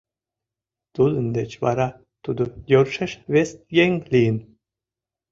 [0.95, 1.87] Тудын деч вара
[2.23, 3.49] тудо йӧршеш вес
[3.83, 4.37] еҥ лийын.